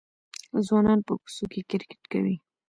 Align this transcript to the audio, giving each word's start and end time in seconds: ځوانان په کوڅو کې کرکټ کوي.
ځوانان 0.65 0.99
په 1.07 1.13
کوڅو 1.21 1.45
کې 1.51 1.61
کرکټ 1.69 2.01
کوي. 2.11 2.35